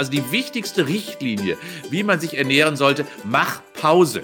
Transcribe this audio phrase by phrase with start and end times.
[0.00, 1.58] also die wichtigste Richtlinie,
[1.90, 4.22] wie man sich ernähren sollte, mach Pause.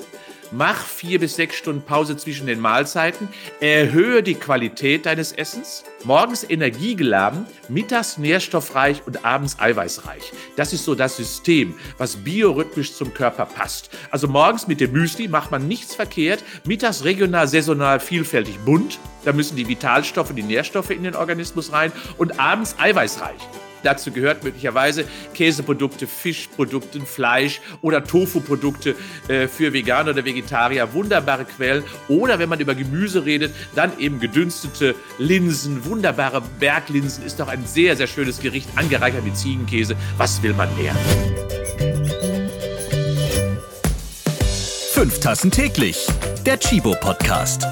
[0.50, 3.28] Mach vier bis sechs Stunden Pause zwischen den Mahlzeiten.
[3.60, 5.84] Erhöhe die Qualität deines Essens.
[6.04, 10.32] Morgens energiegeladen, mittags nährstoffreich und abends eiweißreich.
[10.56, 13.90] Das ist so das System, was biorhythmisch zum Körper passt.
[14.10, 16.42] Also morgens mit dem Müsli macht man nichts verkehrt.
[16.64, 18.98] Mittags regional, saisonal, vielfältig bunt.
[19.26, 21.92] Da müssen die Vitalstoffe, die Nährstoffe in den Organismus rein.
[22.16, 23.65] Und abends eiweißreich.
[23.86, 28.96] Dazu gehört möglicherweise Käseprodukte, Fischprodukte, Fleisch oder Tofu-Produkte
[29.28, 30.92] äh, für Veganer oder Vegetarier.
[30.92, 31.84] Wunderbare Quellen.
[32.08, 35.84] Oder wenn man über Gemüse redet, dann eben gedünstete Linsen.
[35.84, 39.94] Wunderbare Berglinsen ist doch ein sehr, sehr schönes Gericht, angereichert mit Ziegenkäse.
[40.16, 40.92] Was will man mehr?
[44.90, 46.08] Fünf Tassen täglich.
[46.44, 47.64] Der Chibo Podcast.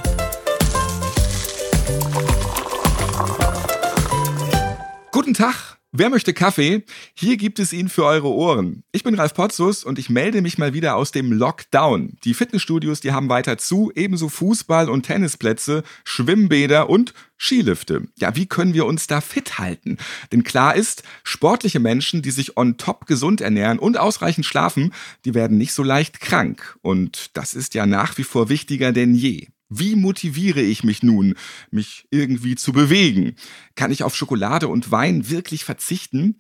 [5.11, 5.75] Guten Tag.
[5.97, 6.83] Wer möchte Kaffee?
[7.15, 8.83] Hier gibt es ihn für eure Ohren.
[8.91, 12.17] Ich bin Ralf Potzus und ich melde mich mal wieder aus dem Lockdown.
[12.25, 18.09] Die Fitnessstudios, die haben weiter zu, ebenso Fußball- und Tennisplätze, Schwimmbäder und Skilifte.
[18.19, 19.99] Ja, wie können wir uns da fit halten?
[20.33, 24.93] Denn klar ist, sportliche Menschen, die sich on top gesund ernähren und ausreichend schlafen,
[25.25, 26.77] die werden nicht so leicht krank.
[26.83, 29.47] Und das ist ja nach wie vor wichtiger denn je.
[29.77, 31.35] Wie motiviere ich mich nun,
[31.71, 33.35] mich irgendwie zu bewegen?
[33.75, 36.37] Kann ich auf Schokolade und Wein wirklich verzichten?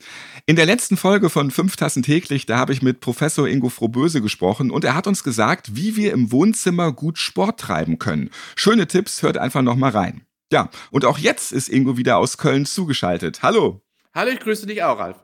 [0.46, 4.22] In der letzten Folge von Fünf Tassen täglich, da habe ich mit Professor Ingo Frohböse
[4.22, 8.30] gesprochen und er hat uns gesagt, wie wir im Wohnzimmer gut Sport treiben können.
[8.54, 10.22] Schöne Tipps, hört einfach nochmal rein.
[10.52, 13.42] Ja, und auch jetzt ist Ingo wieder aus Köln zugeschaltet.
[13.42, 13.80] Hallo.
[14.14, 15.23] Hallo, ich grüße dich auch, Ralf.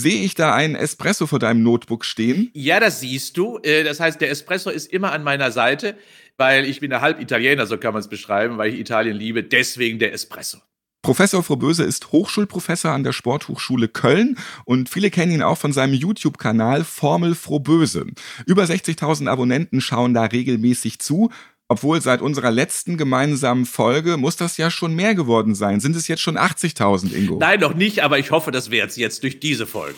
[0.00, 2.50] Sehe ich da einen Espresso vor deinem Notebook stehen?
[2.54, 3.58] Ja, das siehst du.
[3.62, 5.96] Äh, das heißt, der Espresso ist immer an meiner Seite
[6.38, 9.42] weil ich bin ja halb Italiener, so kann man es beschreiben, weil ich Italien liebe,
[9.42, 10.58] deswegen der Espresso.
[11.02, 15.94] Professor Frohböse ist Hochschulprofessor an der Sporthochschule Köln und viele kennen ihn auch von seinem
[15.94, 18.06] YouTube-Kanal Formel Frohböse.
[18.46, 21.30] Über 60.000 Abonnenten schauen da regelmäßig zu.
[21.70, 25.80] Obwohl seit unserer letzten gemeinsamen Folge muss das ja schon mehr geworden sein.
[25.80, 27.36] Sind es jetzt schon 80.000, Ingo?
[27.38, 29.94] Nein, noch nicht, aber ich hoffe, das wird es jetzt durch diese Folge.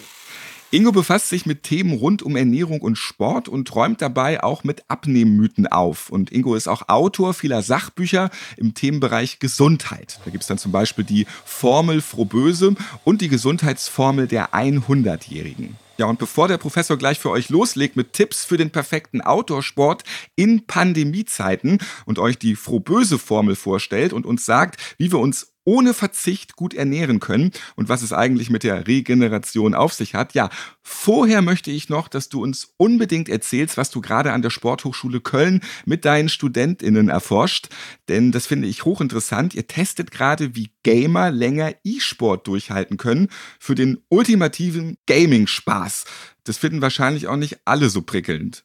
[0.72, 4.82] Ingo befasst sich mit Themen rund um Ernährung und Sport und räumt dabei auch mit
[4.88, 6.10] Abnehmmythen auf.
[6.10, 10.18] Und Ingo ist auch Autor vieler Sachbücher im Themenbereich Gesundheit.
[10.24, 15.76] Da gibt es dann zum Beispiel die Formel Frohböse und die Gesundheitsformel der 100-Jährigen.
[16.00, 20.02] Ja, und bevor der Professor gleich für euch loslegt mit Tipps für den perfekten Outdoor-Sport
[20.34, 25.94] in Pandemiezeiten und euch die frohböse Formel vorstellt und uns sagt, wie wir uns ohne
[25.94, 30.34] Verzicht gut ernähren können und was es eigentlich mit der Regeneration auf sich hat.
[30.34, 30.50] Ja,
[30.82, 35.20] vorher möchte ich noch, dass du uns unbedingt erzählst, was du gerade an der Sporthochschule
[35.20, 37.68] Köln mit deinen Studentinnen erforscht,
[38.08, 39.54] denn das finde ich hochinteressant.
[39.54, 43.28] Ihr testet gerade, wie Gamer länger E-Sport durchhalten können
[43.58, 46.04] für den ultimativen Gaming-Spaß.
[46.44, 48.64] Das finden wahrscheinlich auch nicht alle so prickelnd.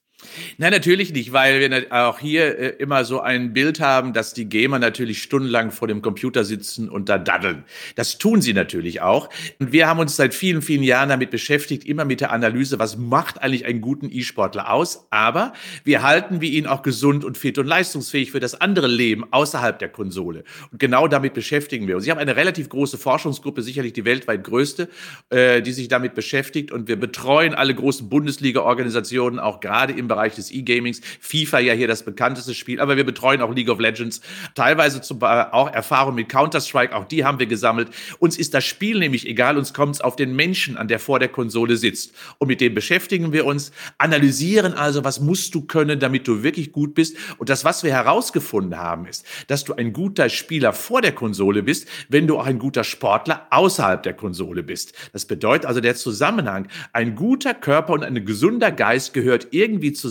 [0.57, 4.47] Nein, natürlich nicht, weil wir auch hier äh, immer so ein Bild haben, dass die
[4.47, 7.63] Gamer natürlich stundenlang vor dem Computer sitzen und da daddeln.
[7.95, 9.29] Das tun sie natürlich auch.
[9.59, 12.97] Und wir haben uns seit vielen, vielen Jahren damit beschäftigt, immer mit der Analyse, was
[12.97, 15.07] macht eigentlich einen guten E-Sportler aus?
[15.09, 15.53] Aber
[15.83, 19.77] wir halten wir ihn auch gesund und fit und leistungsfähig für das andere Leben außerhalb
[19.79, 20.43] der Konsole.
[20.71, 22.05] Und genau damit beschäftigen wir uns.
[22.05, 24.89] Ich habe eine relativ große Forschungsgruppe, sicherlich die weltweit größte,
[25.29, 26.71] äh, die sich damit beschäftigt.
[26.71, 31.01] Und wir betreuen alle großen Bundesliga-Organisationen, auch gerade im Bereich des E-Gamings.
[31.19, 34.21] FIFA ja hier das bekannteste Spiel, aber wir betreuen auch League of Legends,
[34.55, 37.89] teilweise zum, äh, auch Erfahrung mit Counter-Strike, auch die haben wir gesammelt.
[38.19, 41.19] Uns ist das Spiel nämlich egal, uns kommt es auf den Menschen an, der vor
[41.19, 42.13] der Konsole sitzt.
[42.37, 46.71] Und mit dem beschäftigen wir uns, analysieren also, was musst du können, damit du wirklich
[46.71, 47.17] gut bist.
[47.37, 51.63] Und das, was wir herausgefunden haben, ist, dass du ein guter Spieler vor der Konsole
[51.63, 54.93] bist, wenn du auch ein guter Sportler außerhalb der Konsole bist.
[55.13, 60.04] Das bedeutet also der Zusammenhang, ein guter Körper und ein gesunder Geist gehört irgendwie zusammen.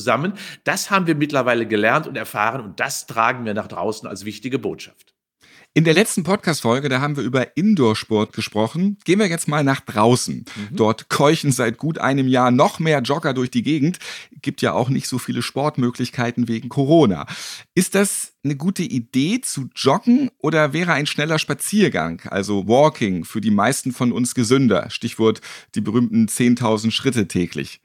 [0.65, 4.59] Das haben wir mittlerweile gelernt und erfahren und das tragen wir nach draußen als wichtige
[4.59, 5.15] Botschaft.
[5.77, 8.97] In der letzten Podcast-Folge, da haben wir über Indoor-Sport gesprochen.
[9.05, 10.45] Gehen wir jetzt mal nach draußen.
[10.71, 10.77] Mhm.
[10.77, 13.99] Dort keuchen seit gut einem Jahr noch mehr Jogger durch die Gegend.
[14.41, 17.27] Gibt ja auch nicht so viele Sportmöglichkeiten wegen Corona.
[17.75, 23.41] Ist das eine gute Idee zu joggen oder wäre ein schneller Spaziergang, also Walking, für
[23.41, 24.91] die meisten von uns gesünder?
[24.91, 25.41] Stichwort
[25.75, 27.81] die berühmten 10.000 Schritte täglich.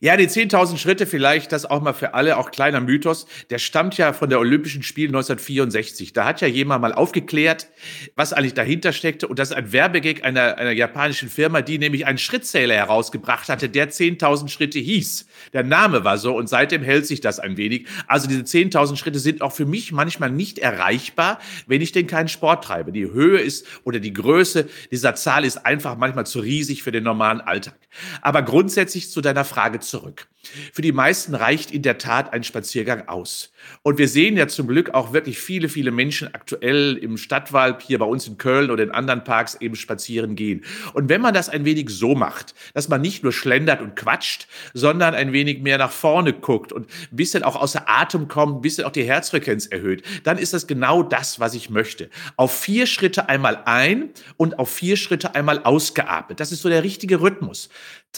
[0.00, 3.96] Ja, die 10.000 Schritte vielleicht, das auch mal für alle, auch kleiner Mythos, der stammt
[3.98, 6.12] ja von der Olympischen Spiele 1964.
[6.12, 7.68] Da hat ja jemand mal aufgeklärt,
[8.14, 9.26] was eigentlich dahinter steckte.
[9.26, 13.68] Und das ist ein Werbegag einer, einer japanischen Firma, die nämlich einen Schrittzähler herausgebracht hatte,
[13.68, 15.26] der 10.000 Schritte hieß.
[15.52, 17.88] Der Name war so und seitdem hält sich das ein wenig.
[18.06, 22.28] Also diese 10.000 Schritte sind auch für mich manchmal nicht erreichbar, wenn ich denn keinen
[22.28, 22.92] Sport treibe.
[22.92, 27.02] Die Höhe ist oder die Größe dieser Zahl ist einfach manchmal zu riesig für den
[27.02, 27.74] normalen Alltag.
[28.22, 30.28] Aber grundsätzlich zu deiner Frage zurück.
[30.72, 33.52] Für die meisten reicht in der Tat ein Spaziergang aus.
[33.82, 37.98] Und wir sehen ja zum Glück auch wirklich viele, viele Menschen aktuell im Stadtwald, hier
[37.98, 40.64] bei uns in Köln oder in anderen Parks eben spazieren gehen.
[40.94, 44.46] Und wenn man das ein wenig so macht, dass man nicht nur schlendert und quatscht,
[44.74, 48.62] sondern ein wenig mehr nach vorne guckt und ein bisschen auch außer Atem kommt, ein
[48.62, 52.10] bisschen auch die Herzfrequenz erhöht, dann ist das genau das, was ich möchte.
[52.36, 56.40] Auf vier Schritte einmal ein und auf vier Schritte einmal ausgeatmet.
[56.40, 57.68] Das ist so der richtige Rhythmus.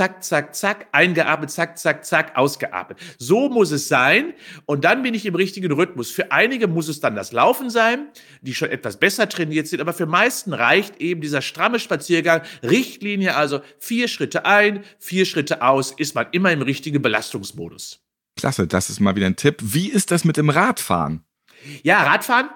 [0.00, 2.96] Zack, zack, zack, eingeatmet, zack, zack, zack, ausgeatmet.
[3.18, 4.32] So muss es sein.
[4.64, 6.10] Und dann bin ich im richtigen Rhythmus.
[6.10, 8.08] Für einige muss es dann das Laufen sein,
[8.40, 9.78] die schon etwas besser trainiert sind.
[9.82, 12.40] Aber für meisten reicht eben dieser stramme Spaziergang.
[12.62, 18.00] Richtlinie also vier Schritte ein, vier Schritte aus, ist man immer im richtigen Belastungsmodus.
[18.36, 19.58] Klasse, das ist mal wieder ein Tipp.
[19.60, 21.24] Wie ist das mit dem Radfahren?
[21.82, 22.48] Ja, Radfahren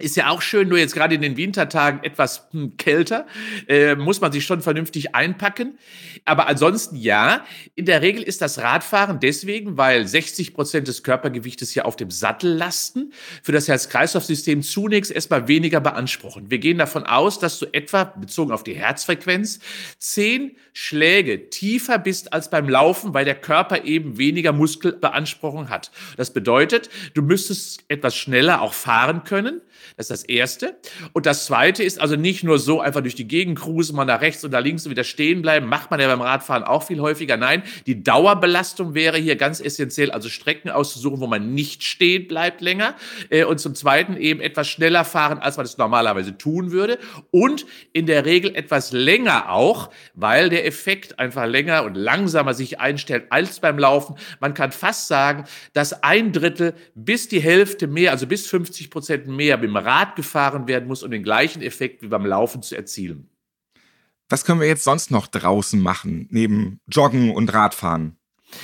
[0.00, 3.26] ist ja auch schön, nur jetzt gerade in den Wintertagen etwas hm, kälter,
[3.68, 5.78] äh, muss man sich schon vernünftig einpacken.
[6.24, 7.44] Aber ansonsten ja,
[7.74, 12.10] in der Regel ist das Radfahren deswegen, weil 60 Prozent des Körpergewichtes ja auf dem
[12.10, 13.12] Sattel lasten,
[13.42, 16.50] für das Herz-Kreislauf-System zunächst erstmal weniger beanspruchen.
[16.50, 19.60] Wir gehen davon aus, dass du etwa, bezogen auf die Herzfrequenz,
[19.98, 25.90] zehn Schläge tiefer bist als beim Laufen, weil der Körper eben weniger Muskelbeanspruchung hat.
[26.16, 29.60] Das bedeutet, du müsstest etwas schneller auch fahren können.
[29.96, 30.76] Das ist das Erste.
[31.12, 34.20] Und das Zweite ist also nicht nur so einfach durch die Gegend cruisen, mal nach
[34.20, 35.66] rechts und nach links und wieder stehen bleiben.
[35.66, 37.36] Macht man ja beim Radfahren auch viel häufiger.
[37.36, 42.60] Nein, die Dauerbelastung wäre hier ganz essentiell, also Strecken auszusuchen, wo man nicht stehen bleibt
[42.60, 42.94] länger.
[43.28, 46.98] Äh, und zum Zweiten eben etwas schneller fahren, als man es normalerweise tun würde.
[47.30, 52.80] Und in der Regel etwas länger auch, weil der Effekt einfach länger und langsamer sich
[52.80, 54.16] einstellt als beim Laufen.
[54.40, 59.26] Man kann fast sagen, dass ein Drittel bis die Hälfte mehr, also bis 50 Prozent
[59.26, 63.30] mehr beim Rad gefahren werden muss, um den gleichen Effekt wie beim Laufen zu erzielen.
[64.28, 68.19] Was können wir jetzt sonst noch draußen machen, neben Joggen und Radfahren?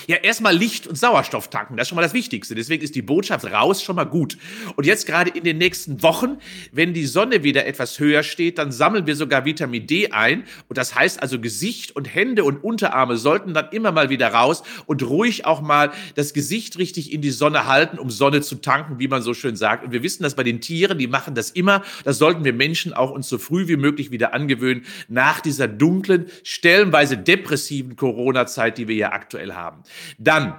[0.07, 2.55] Ja, erstmal Licht und Sauerstoff tanken, das ist schon mal das Wichtigste.
[2.55, 4.39] Deswegen ist die Botschaft raus schon mal gut.
[4.77, 6.39] Und jetzt gerade in den nächsten Wochen,
[6.73, 10.45] wenn die Sonne wieder etwas höher steht, dann sammeln wir sogar Vitamin D ein.
[10.69, 14.63] Und das heißt also Gesicht und Hände und Unterarme sollten dann immer mal wieder raus
[14.87, 18.99] und ruhig auch mal das Gesicht richtig in die Sonne halten, um Sonne zu tanken,
[18.99, 19.85] wie man so schön sagt.
[19.85, 21.83] Und wir wissen das bei den Tieren, die machen das immer.
[22.05, 26.27] Das sollten wir Menschen auch uns so früh wie möglich wieder angewöhnen, nach dieser dunklen,
[26.45, 29.83] stellenweise depressiven Corona-Zeit, die wir ja aktuell haben haben.
[30.19, 30.55] Dann,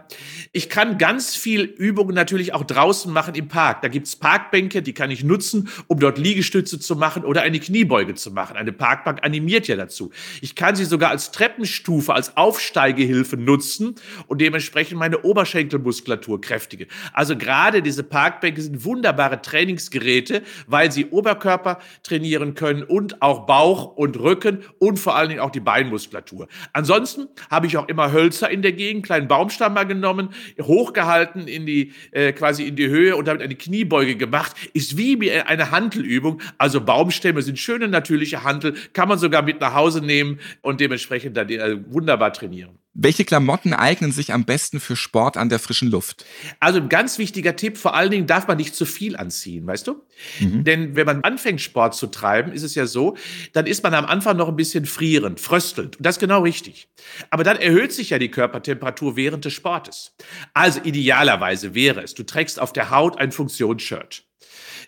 [0.51, 3.81] ich kann ganz viel Übungen natürlich auch draußen machen im Park.
[3.81, 8.15] Da gibt's Parkbänke, die kann ich nutzen, um dort Liegestütze zu machen oder eine Kniebeuge
[8.15, 8.57] zu machen.
[8.57, 10.11] Eine Parkbank animiert ja dazu.
[10.41, 13.95] Ich kann sie sogar als Treppenstufe, als Aufsteigehilfe nutzen
[14.27, 16.87] und dementsprechend meine Oberschenkelmuskulatur kräftige.
[17.13, 23.95] Also gerade diese Parkbänke sind wunderbare Trainingsgeräte, weil sie Oberkörper trainieren können und auch Bauch
[23.95, 26.47] und Rücken und vor allen Dingen auch die Beinmuskulatur.
[26.73, 30.29] Ansonsten habe ich auch immer Hölzer in der Gegend, kleinen Baumstamm mal genommen,
[30.61, 34.55] hochgehalten in die, äh, quasi in die Höhe und damit eine Kniebeuge gemacht.
[34.73, 36.41] Ist wie eine Handelübung.
[36.57, 41.35] Also Baumstämme sind schöne natürliche Handel, kann man sogar mit nach Hause nehmen und dementsprechend
[41.37, 42.77] dann äh, wunderbar trainieren.
[42.99, 46.25] Welche Klamotten eignen sich am besten für Sport an der frischen Luft?
[46.59, 49.85] Also ein ganz wichtiger Tipp, vor allen Dingen darf man nicht zu viel anziehen, weißt
[49.85, 50.01] du?
[50.39, 50.63] Mhm.
[50.63, 53.15] Denn wenn man anfängt, Sport zu treiben, ist es ja so,
[53.53, 55.97] dann ist man am Anfang noch ein bisschen frierend, fröstelnd.
[55.97, 56.89] Und das ist genau richtig.
[57.29, 60.15] Aber dann erhöht sich ja die Körpertemperatur während des Sportes.
[60.55, 64.23] Also idealerweise wäre es, du trägst auf der Haut ein Funktionsshirt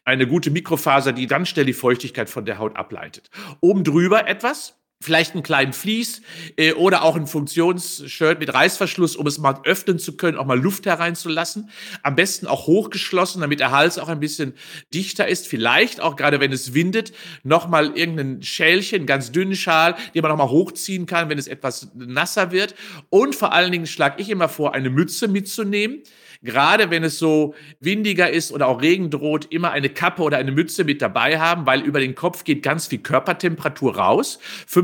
[0.06, 3.30] eine gute Mikrofaser, die dann schnell die Feuchtigkeit von der Haut ableitet.
[3.62, 6.22] Oben drüber etwas, vielleicht einen kleinen Vlies
[6.58, 10.60] äh, oder auch ein Funktionsshirt mit Reißverschluss, um es mal öffnen zu können, auch mal
[10.60, 11.70] Luft hereinzulassen.
[12.04, 14.54] Am besten auch hochgeschlossen, damit der Hals auch ein bisschen
[14.94, 15.48] dichter ist.
[15.48, 17.14] Vielleicht auch, gerade wenn es windet,
[17.44, 22.52] nochmal irgendein Schälchen, ganz dünnen Schal, den man nochmal hochziehen kann, wenn es etwas nasser
[22.52, 22.76] wird.
[23.10, 26.04] Und vor allen Dingen schlage ich immer vor, eine Mütze mitzunehmen
[26.42, 30.52] gerade wenn es so windiger ist oder auch Regen droht, immer eine Kappe oder eine
[30.52, 34.40] Mütze mit dabei haben, weil über den Kopf geht ganz viel Körpertemperatur raus.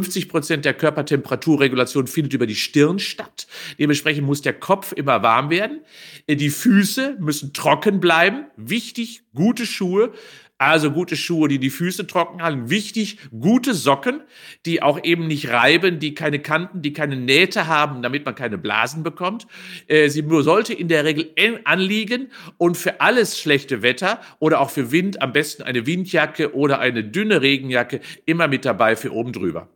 [0.06, 3.48] 50 Prozent der Körpertemperaturregulation findet über die Stirn statt.
[3.80, 5.82] Dementsprechend muss der Kopf immer warm werden.
[6.30, 8.46] Die Füße müssen trocken bleiben.
[8.56, 10.14] Wichtig, gute Schuhe
[10.58, 12.70] Also gute Schuhe, die die Füße trocken halten.
[12.70, 14.22] Wichtig, gute Socken,
[14.66, 18.58] die auch eben nicht reiben, die keine Kanten, die keine Nähte haben, damit man keine
[18.58, 19.48] Blasen bekommt.
[19.88, 21.32] Äh, sie sollte in der Regel
[21.66, 26.80] anliegen und für alles schlechte Wetter oder auch für Wind am besten eine Windjacke oder
[26.80, 29.68] eine dünne Regenjacke immer mit dabei für oben drüber.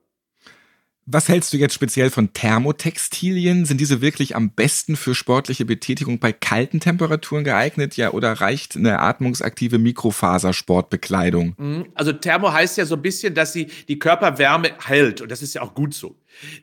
[1.12, 3.66] Was hältst du jetzt speziell von Thermotextilien?
[3.66, 7.98] Sind diese wirklich am besten für sportliche Betätigung bei kalten Temperaturen geeignet?
[7.98, 11.56] Ja, oder reicht eine atmungsaktive Mikrofasersportbekleidung?
[11.58, 11.86] Mhm.
[11.96, 15.56] Also Thermo heißt ja so ein bisschen, dass sie die Körperwärme hält und das ist
[15.56, 16.16] ja auch gut so.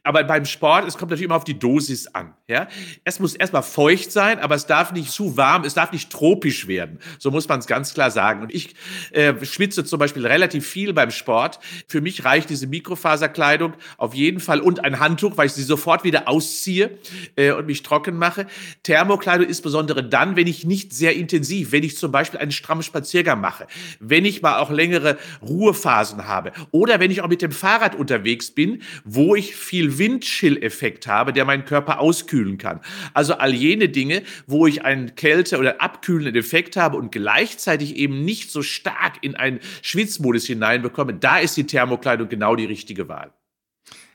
[0.02, 2.34] Aber beim Sport, es kommt natürlich immer auf die Dosis an.
[2.48, 2.68] Ja?
[3.04, 6.66] Es muss erstmal feucht sein, aber es darf nicht zu warm, es darf nicht tropisch
[6.66, 6.98] werden.
[7.18, 8.42] So muss man es ganz klar sagen.
[8.42, 8.74] Und ich
[9.12, 11.58] äh, schwitze zum Beispiel relativ viel beim Sport.
[11.88, 16.04] Für mich reicht diese Mikrofaserkleidung auf jeden Fall und ein Handtuch, weil ich sie sofort
[16.04, 16.98] wieder ausziehe
[17.36, 18.46] äh, und mich trocken mache.
[18.82, 22.82] Thermokleidung ist besondere dann, wenn ich nicht sehr intensiv, wenn ich zum Beispiel einen strammen
[22.82, 23.66] Spaziergang mache,
[24.00, 28.50] wenn ich mal auch längere Ruhephasen habe oder wenn ich auch mit dem Fahrrad unterwegs
[28.50, 32.80] bin, wo ich viel Windchill-Effekt habe, der meinen Körper auskühlen kann.
[33.14, 38.24] Also all jene Dinge, wo ich einen Kälte- oder abkühlenden Effekt habe und gleichzeitig eben
[38.24, 43.32] nicht so stark in einen Schwitzmodus hineinbekomme, da ist die Thermokleidung genau die richtige Wahl.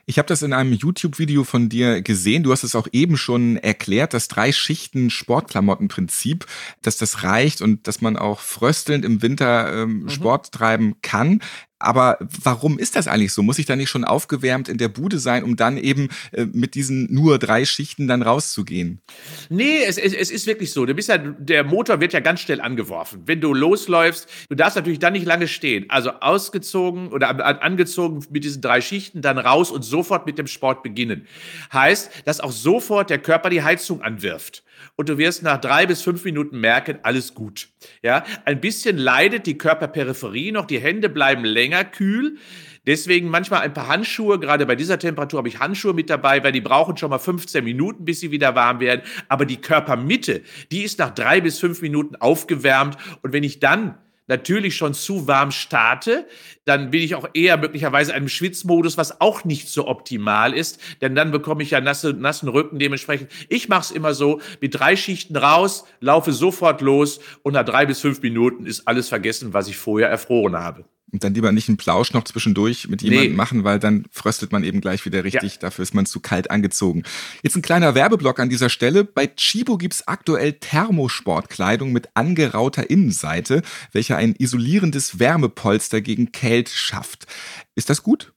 [0.04, 2.42] Ich habe das in einem YouTube-Video von dir gesehen.
[2.42, 6.46] Du hast es auch eben schon erklärt, das drei Schichten Sportklamottenprinzip,
[6.82, 10.08] dass das reicht und dass man auch fröstelnd im Winter ähm, mhm.
[10.08, 11.40] Sport treiben kann.
[11.82, 13.42] Aber warum ist das eigentlich so?
[13.42, 16.74] Muss ich da nicht schon aufgewärmt in der Bude sein, um dann eben äh, mit
[16.74, 19.00] diesen nur drei Schichten dann rauszugehen?
[19.48, 20.86] Nee, es, es, es ist wirklich so.
[20.86, 23.22] Du bist ja, der Motor wird ja ganz schnell angeworfen.
[23.26, 25.86] Wenn du losläufst, du darfst natürlich dann nicht lange stehen.
[25.88, 30.82] Also ausgezogen oder angezogen mit diesen drei Schichten, dann raus und sofort mit dem Sport
[30.82, 31.26] beginnen.
[31.72, 34.62] Heißt, dass auch sofort der Körper die Heizung anwirft
[34.96, 37.68] und du wirst nach drei bis fünf Minuten merken, alles gut.
[38.02, 42.36] Ja, ein bisschen leidet die Körperperipherie noch, die Hände bleiben länger kühl.
[42.86, 46.52] Deswegen manchmal ein paar Handschuhe, gerade bei dieser Temperatur habe ich Handschuhe mit dabei, weil
[46.52, 49.02] die brauchen schon mal 15 Minuten, bis sie wieder warm werden.
[49.28, 52.96] Aber die Körpermitte, die ist nach drei bis fünf Minuten aufgewärmt.
[53.22, 53.94] Und wenn ich dann
[54.28, 56.26] natürlich schon zu warm starte,
[56.64, 61.14] dann bin ich auch eher möglicherweise einem Schwitzmodus, was auch nicht so optimal ist, denn
[61.14, 63.30] dann bekomme ich ja nasse, nassen Rücken dementsprechend.
[63.48, 67.84] Ich mache es immer so, mit drei Schichten raus, laufe sofort los und nach drei
[67.86, 70.84] bis fünf Minuten ist alles vergessen, was ich vorher erfroren habe.
[71.12, 73.36] Und dann lieber nicht einen Plausch noch zwischendurch mit jemandem nee.
[73.36, 75.54] machen, weil dann fröstelt man eben gleich wieder richtig.
[75.54, 75.58] Ja.
[75.60, 77.02] Dafür ist man zu kalt angezogen.
[77.42, 79.04] Jetzt ein kleiner Werbeblock an dieser Stelle.
[79.04, 83.60] Bei Chibo gibt's aktuell Thermosportkleidung mit angerauter Innenseite,
[83.92, 87.26] welche ein isolierendes Wärmepolster gegen Kälte schafft.
[87.74, 88.31] Ist das gut?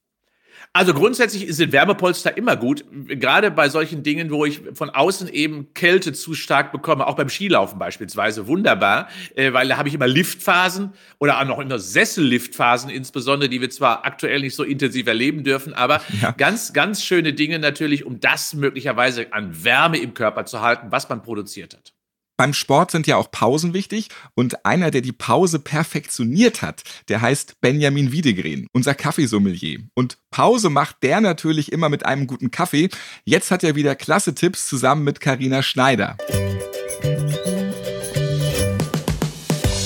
[0.75, 5.73] Also grundsätzlich sind Wärmepolster immer gut, gerade bei solchen Dingen, wo ich von außen eben
[5.73, 10.05] Kälte zu stark bekomme, auch beim Skilaufen beispielsweise, wunderbar, äh, weil da habe ich immer
[10.05, 15.45] Liftphasen oder auch noch immer Sesselliftphasen insbesondere, die wir zwar aktuell nicht so intensiv erleben
[15.45, 16.31] dürfen, aber ja.
[16.31, 21.07] ganz, ganz schöne Dinge natürlich, um das möglicherweise an Wärme im Körper zu halten, was
[21.07, 21.94] man produziert hat.
[22.37, 27.21] Beim Sport sind ja auch Pausen wichtig und einer, der die Pause perfektioniert hat, der
[27.21, 29.79] heißt Benjamin Wiedegren, unser Kaffeesommelier.
[29.93, 32.89] Und Pause macht der natürlich immer mit einem guten Kaffee.
[33.23, 36.17] Jetzt hat er wieder klasse Tipps zusammen mit Karina Schneider.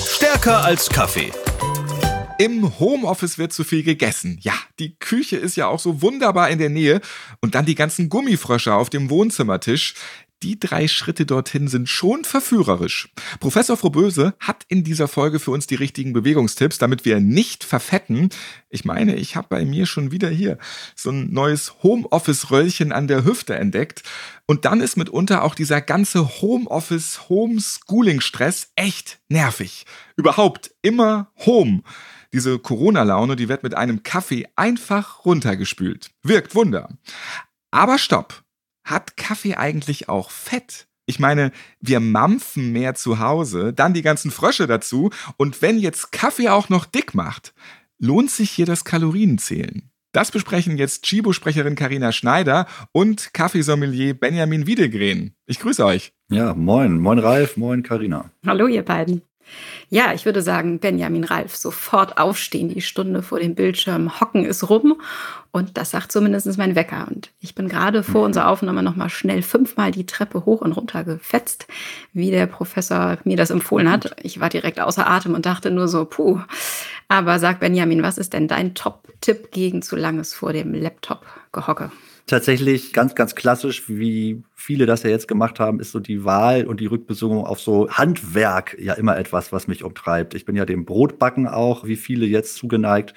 [0.08, 1.30] Stärker als Kaffee.
[2.40, 4.38] Im Homeoffice wird zu viel gegessen.
[4.40, 7.02] Ja, die Küche ist ja auch so wunderbar in der Nähe.
[7.42, 9.94] Und dann die ganzen Gummifrösche auf dem Wohnzimmertisch
[10.42, 13.12] die drei Schritte dorthin sind schon verführerisch.
[13.40, 18.30] Professor Froböse hat in dieser Folge für uns die richtigen Bewegungstipps, damit wir nicht verfetten.
[18.68, 20.58] Ich meine, ich habe bei mir schon wieder hier
[20.94, 24.02] so ein neues Homeoffice-Röllchen an der Hüfte entdeckt.
[24.46, 29.86] Und dann ist mitunter auch dieser ganze Homeoffice-Homeschooling-Stress echt nervig.
[30.16, 31.82] Überhaupt immer Home.
[32.32, 36.10] Diese Corona-Laune, die wird mit einem Kaffee einfach runtergespült.
[36.22, 36.90] Wirkt Wunder.
[37.70, 38.42] Aber stopp!
[38.84, 40.86] Hat Kaffee eigentlich auch Fett?
[41.06, 46.12] Ich meine, wir mampfen mehr zu Hause, dann die ganzen Frösche dazu und wenn jetzt
[46.12, 47.52] Kaffee auch noch dick macht,
[47.98, 49.90] lohnt sich hier das Kalorienzählen.
[50.12, 55.34] Das besprechen jetzt Chibo-Sprecherin Karina Schneider und Kaffeesommelier Benjamin Wiedegren.
[55.46, 56.12] Ich grüße euch.
[56.30, 58.30] Ja, moin, moin Ralf, moin Karina.
[58.44, 59.22] Hallo ihr beiden.
[59.88, 64.68] Ja, ich würde sagen, Benjamin Ralf, sofort aufstehen, die Stunde vor dem Bildschirm hocken ist
[64.70, 65.00] rum.
[65.52, 67.08] Und das sagt zumindest mein Wecker.
[67.10, 71.02] Und ich bin gerade vor unserer Aufnahme nochmal schnell fünfmal die Treppe hoch und runter
[71.02, 71.66] gefetzt,
[72.12, 74.14] wie der Professor mir das empfohlen hat.
[74.22, 76.40] Ich war direkt außer Atem und dachte nur so, puh.
[77.08, 81.90] Aber sag Benjamin, was ist denn dein Top-Tipp gegen zu langes vor dem Laptop gehocke?
[82.30, 86.64] Tatsächlich ganz, ganz klassisch, wie viele das ja jetzt gemacht haben, ist so die Wahl
[86.64, 90.34] und die Rückbesinnung auf so Handwerk ja immer etwas, was mich umtreibt.
[90.34, 93.14] Ich bin ja dem Brotbacken auch, wie viele jetzt zugeneigt.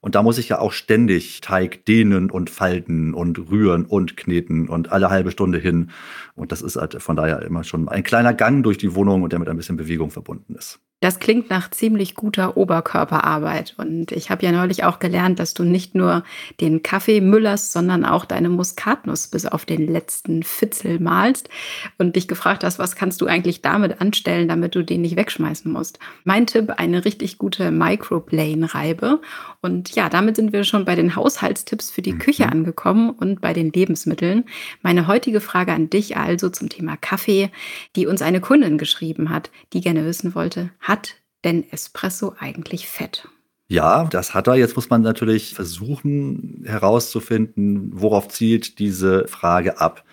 [0.00, 4.68] Und da muss ich ja auch ständig Teig dehnen und falten und rühren und kneten
[4.68, 5.92] und alle halbe Stunde hin.
[6.34, 9.30] Und das ist halt von daher immer schon ein kleiner Gang durch die Wohnung und
[9.30, 10.80] der mit ein bisschen Bewegung verbunden ist.
[11.00, 13.74] Das klingt nach ziemlich guter Oberkörperarbeit.
[13.76, 16.24] Und ich habe ja neulich auch gelernt, dass du nicht nur
[16.58, 21.50] den Kaffee müllerst, sondern auch deine Muskatnuss bis auf den letzten Fitzel malst
[21.98, 25.70] und dich gefragt hast, was kannst du eigentlich damit anstellen, damit du den nicht wegschmeißen
[25.70, 25.98] musst.
[26.24, 29.20] Mein Tipp, eine richtig gute Microplane-Reibe.
[29.66, 32.18] Und ja, damit sind wir schon bei den Haushaltstipps für die mhm.
[32.20, 34.44] Küche angekommen und bei den Lebensmitteln.
[34.80, 37.50] Meine heutige Frage an dich also zum Thema Kaffee,
[37.96, 43.28] die uns eine Kundin geschrieben hat, die gerne wissen wollte, hat denn Espresso eigentlich Fett?
[43.66, 44.54] Ja, das hat er.
[44.54, 50.04] Jetzt muss man natürlich versuchen herauszufinden, worauf zielt diese Frage ab.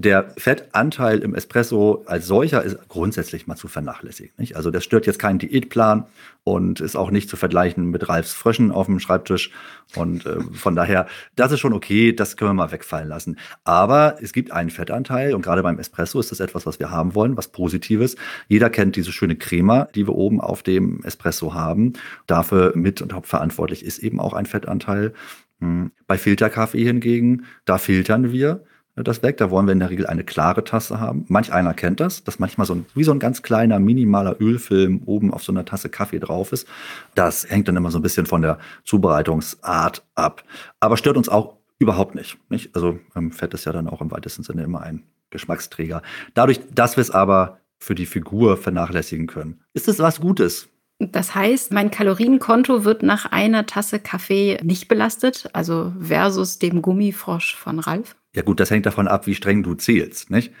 [0.00, 4.32] Der Fettanteil im Espresso als solcher ist grundsätzlich mal zu vernachlässigen.
[4.36, 4.54] Nicht?
[4.54, 6.06] Also das stört jetzt keinen Diätplan
[6.44, 9.50] und ist auch nicht zu vergleichen mit Ralfs Fröschen auf dem Schreibtisch.
[9.96, 13.40] Und äh, von daher, das ist schon okay, das können wir mal wegfallen lassen.
[13.64, 17.16] Aber es gibt einen Fettanteil und gerade beim Espresso ist das etwas, was wir haben
[17.16, 18.14] wollen, was Positives.
[18.46, 21.94] Jeder kennt diese schöne Crema, die wir oben auf dem Espresso haben.
[22.28, 25.12] Dafür mit und hauptverantwortlich ist eben auch ein Fettanteil.
[25.58, 25.90] Hm.
[26.06, 28.62] Bei Filterkaffee hingegen, da filtern wir
[29.04, 29.36] das weg.
[29.36, 31.24] Da wollen wir in der Regel eine klare Tasse haben.
[31.28, 35.02] Manch einer kennt das, dass manchmal so ein, wie so ein ganz kleiner, minimaler Ölfilm
[35.06, 36.66] oben auf so einer Tasse Kaffee drauf ist.
[37.14, 40.44] Das hängt dann immer so ein bisschen von der Zubereitungsart ab.
[40.80, 42.38] Aber stört uns auch überhaupt nicht.
[42.50, 42.74] nicht?
[42.74, 46.02] Also ähm, Fett ist ja dann auch im weitesten Sinne immer ein Geschmacksträger.
[46.34, 50.68] Dadurch, dass wir es aber für die Figur vernachlässigen können, ist es was Gutes.
[51.00, 57.54] Das heißt, mein Kalorienkonto wird nach einer Tasse Kaffee nicht belastet, also versus dem Gummifrosch
[57.54, 58.16] von Ralf?
[58.38, 60.52] Ja gut, das hängt davon ab, wie streng du zählst, nicht?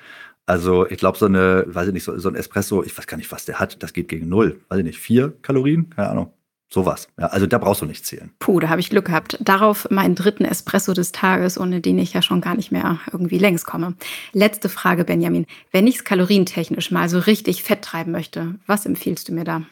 [0.46, 3.16] Also ich glaube, so eine, weiß ich nicht, so, so, ein Espresso, ich weiß gar
[3.16, 4.60] nicht, was der hat, das geht gegen null.
[4.68, 5.88] Weiß ich nicht, vier Kalorien?
[5.90, 6.32] Keine Ahnung.
[6.68, 7.06] Sowas.
[7.20, 8.30] Ja, also da brauchst du nicht zählen.
[8.40, 9.38] Puh, da habe ich Glück gehabt.
[9.40, 13.38] Darauf meinen dritten Espresso des Tages, ohne den ich ja schon gar nicht mehr irgendwie
[13.38, 13.94] längs komme.
[14.32, 15.46] Letzte Frage, Benjamin.
[15.70, 19.62] Wenn ich es kalorientechnisch mal so richtig fett treiben möchte, was empfiehlst du mir da?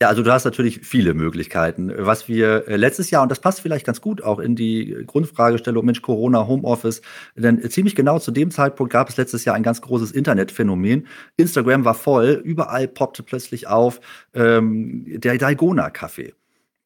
[0.00, 1.92] Ja, also du hast natürlich viele Möglichkeiten.
[1.96, 5.84] Was wir äh, letztes Jahr, und das passt vielleicht ganz gut auch in die Grundfragestellung,
[5.84, 7.02] Mensch, Corona, Homeoffice,
[7.34, 11.08] denn ziemlich genau zu dem Zeitpunkt gab es letztes Jahr ein ganz großes Internetphänomen.
[11.36, 14.00] Instagram war voll, überall poppte plötzlich auf
[14.34, 16.32] ähm, der Dalgona-Kaffee.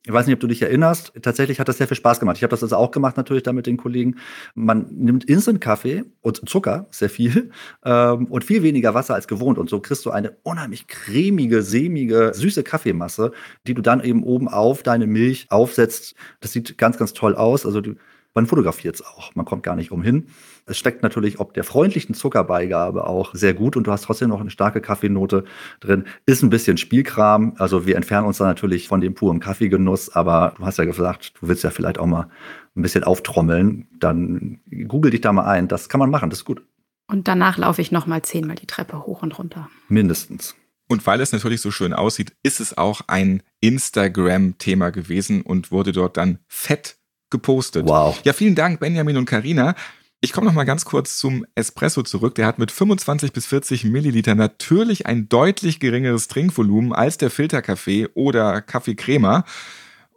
[0.04, 1.12] Ich weiß nicht, ob du dich erinnerst.
[1.22, 2.36] Tatsächlich hat das sehr viel Spaß gemacht.
[2.36, 4.16] Ich habe das also auch gemacht, natürlich da mit den Kollegen.
[4.54, 7.50] Man nimmt Instant-Kaffee und Zucker, sehr viel,
[7.84, 9.58] ähm, und viel weniger Wasser als gewohnt.
[9.58, 13.30] Und so kriegst du eine unheimlich cremige, sämige, süße Kaffeemasse,
[13.68, 16.16] die du dann eben oben auf deine Milch aufsetzt.
[16.40, 17.64] Das sieht ganz, ganz toll aus.
[17.64, 17.94] Also du,
[18.34, 19.34] man fotografiert es auch.
[19.34, 20.28] Man kommt gar nicht umhin.
[20.66, 24.40] Es steckt natürlich ob der freundlichen Zuckerbeigabe auch sehr gut und du hast trotzdem noch
[24.40, 25.44] eine starke Kaffeenote
[25.80, 26.04] drin.
[26.26, 27.54] Ist ein bisschen Spielkram.
[27.58, 31.34] Also wir entfernen uns da natürlich von dem puren Kaffeegenuss, aber du hast ja gesagt,
[31.40, 32.28] du willst ja vielleicht auch mal
[32.74, 33.88] ein bisschen auftrommeln.
[33.98, 35.68] Dann google dich da mal ein.
[35.68, 36.62] Das kann man machen, das ist gut.
[37.08, 39.68] Und danach laufe ich noch mal zehnmal die Treppe hoch und runter.
[39.88, 40.54] Mindestens.
[40.88, 45.92] Und weil es natürlich so schön aussieht, ist es auch ein Instagram-Thema gewesen und wurde
[45.92, 46.96] dort dann fett
[47.32, 47.88] gepostet.
[47.88, 48.20] Wow.
[48.22, 49.74] Ja, vielen Dank, Benjamin und Karina.
[50.20, 52.36] Ich komme noch mal ganz kurz zum Espresso zurück.
[52.36, 58.06] Der hat mit 25 bis 40 Milliliter natürlich ein deutlich geringeres Trinkvolumen als der Filterkaffee
[58.14, 59.44] oder Kaffeecrema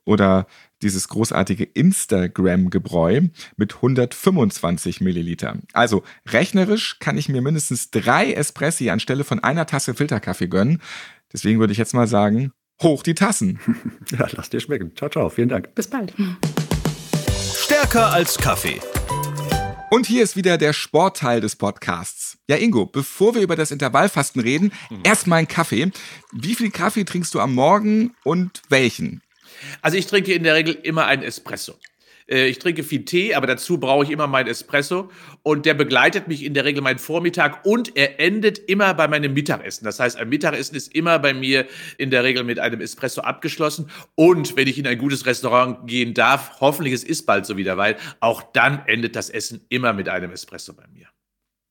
[0.05, 0.45] oder
[0.83, 3.21] dieses großartige Instagram-Gebräu
[3.57, 5.57] mit 125 Milliliter.
[5.73, 10.83] Also rechnerisch kann ich mir mindestens drei Espressi anstelle von einer Tasse Filterkaffee gönnen.
[11.33, 12.51] Deswegen würde ich jetzt mal sagen,
[12.81, 13.59] hoch die Tassen.
[14.11, 14.95] Ja, lass dir schmecken.
[14.95, 15.29] Ciao, ciao.
[15.29, 15.73] Vielen Dank.
[15.73, 16.13] Bis bald.
[17.65, 18.79] Stärker als Kaffee.
[19.89, 22.37] Und hier ist wieder der Sportteil des Podcasts.
[22.47, 24.99] Ja, Ingo, bevor wir über das Intervallfasten reden, mhm.
[25.03, 25.89] erstmal ein Kaffee.
[26.31, 29.23] Wie viel Kaffee trinkst du am Morgen und welchen?
[29.81, 31.73] Also ich trinke in der Regel immer einen Espresso.
[32.27, 35.09] Äh, ich trinke viel Tee, aber dazu brauche ich immer meinen Espresso
[35.43, 39.33] und der begleitet mich in der Regel meinen Vormittag und er endet immer bei meinem
[39.33, 39.85] Mittagessen.
[39.85, 43.89] Das heißt, ein Mittagessen ist immer bei mir in der Regel mit einem Espresso abgeschlossen
[44.15, 47.77] und wenn ich in ein gutes Restaurant gehen darf, hoffentlich es ist bald so wieder,
[47.77, 51.07] weil auch dann endet das Essen immer mit einem Espresso bei mir.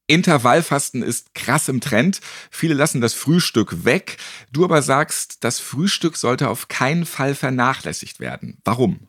[0.06, 2.20] Intervallfasten ist krass im Trend.
[2.50, 4.18] Viele lassen das Frühstück weg.
[4.52, 8.58] Du aber sagst, das Frühstück sollte auf keinen Fall vernachlässigt werden.
[8.64, 9.08] Warum?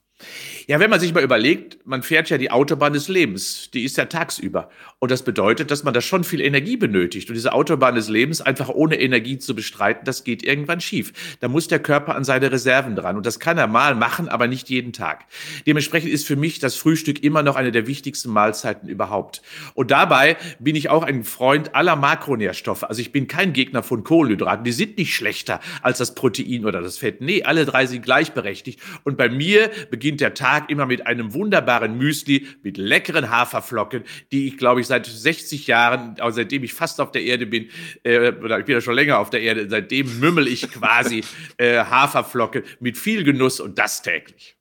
[0.67, 3.97] Ja, wenn man sich mal überlegt, man fährt ja die Autobahn des Lebens, die ist
[3.97, 4.69] ja tagsüber.
[4.97, 7.29] Und das bedeutet, dass man da schon viel Energie benötigt.
[7.29, 11.37] Und diese Autobahn des Lebens einfach ohne Energie zu bestreiten, das geht irgendwann schief.
[11.39, 13.15] Da muss der Körper an seine Reserven dran.
[13.15, 15.25] Und das kann er mal machen, aber nicht jeden Tag.
[15.67, 19.43] Dementsprechend ist für mich das Frühstück immer noch eine der wichtigsten Mahlzeiten überhaupt.
[19.75, 22.83] Und dabei bin ich auch ein Freund aller Makronährstoffe.
[22.83, 24.63] Also ich bin kein Gegner von Kohlenhydraten.
[24.63, 27.21] Die sind nicht schlechter als das Protein oder das Fett.
[27.21, 28.79] Nee, alle drei sind gleichberechtigt.
[29.03, 34.03] Und bei mir beginnt der Tag Tag immer mit einem wunderbaren Müsli mit leckeren Haferflocken,
[34.31, 37.69] die ich, glaube ich, seit 60 Jahren, also seitdem ich fast auf der Erde bin,
[38.03, 41.23] äh, oder ich bin ja schon länger auf der Erde, seitdem mümmel ich quasi
[41.57, 44.55] äh, Haferflocken mit viel Genuss und das täglich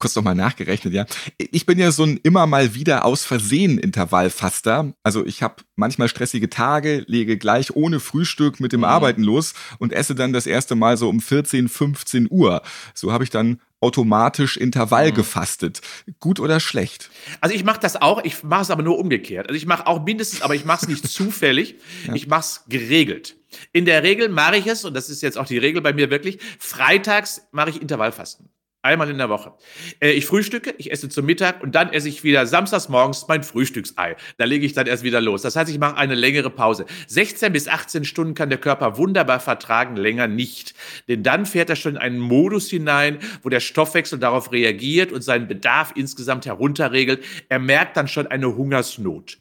[0.00, 1.04] kurz nochmal nachgerechnet, ja.
[1.36, 4.94] Ich bin ja so ein immer mal wieder aus Versehen Intervallfaster.
[5.02, 8.84] Also ich habe manchmal stressige Tage, lege gleich ohne Frühstück mit dem mhm.
[8.84, 12.62] Arbeiten los und esse dann das erste Mal so um 14, 15 Uhr.
[12.94, 15.14] So habe ich dann automatisch Intervall mhm.
[15.14, 15.80] gefastet.
[16.20, 17.10] Gut oder schlecht?
[17.40, 19.48] Also ich mache das auch, ich mache es aber nur umgekehrt.
[19.48, 22.14] Also ich mache auch mindestens, aber ich mache es nicht zufällig, ja.
[22.14, 23.36] ich mache es geregelt.
[23.72, 26.10] In der Regel mache ich es, und das ist jetzt auch die Regel bei mir
[26.10, 28.48] wirklich, freitags mache ich Intervallfasten.
[28.82, 29.52] Einmal in der Woche.
[30.00, 33.42] Äh, ich frühstücke, ich esse zum Mittag und dann esse ich wieder samstags morgens mein
[33.42, 34.16] Frühstücksei.
[34.38, 35.42] Da lege ich dann erst wieder los.
[35.42, 36.86] Das heißt, ich mache eine längere Pause.
[37.06, 40.74] 16 bis 18 Stunden kann der Körper wunderbar vertragen, länger nicht.
[41.08, 45.20] Denn dann fährt er schon in einen Modus hinein, wo der Stoffwechsel darauf reagiert und
[45.20, 47.22] seinen Bedarf insgesamt herunterregelt.
[47.50, 49.36] Er merkt dann schon eine Hungersnot.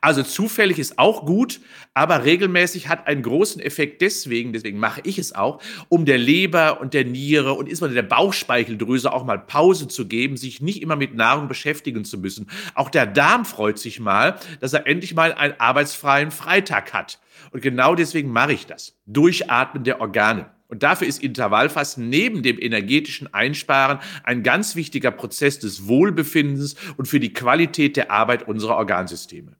[0.00, 1.60] Also zufällig ist auch gut,
[1.94, 6.80] aber regelmäßig hat einen großen Effekt deswegen, deswegen mache ich es auch, um der Leber
[6.80, 10.96] und der Niere und insbesondere der Bauchspeicheldrüse auch mal Pause zu geben, sich nicht immer
[10.96, 12.48] mit Nahrung beschäftigen zu müssen.
[12.74, 17.18] Auch der Darm freut sich mal, dass er endlich mal einen arbeitsfreien Freitag hat.
[17.50, 18.96] Und genau deswegen mache ich das.
[19.06, 20.50] Durchatmen der Organe.
[20.72, 27.06] Und dafür ist Intervallfasten neben dem energetischen Einsparen ein ganz wichtiger Prozess des Wohlbefindens und
[27.06, 29.54] für die Qualität der Arbeit unserer Organsysteme.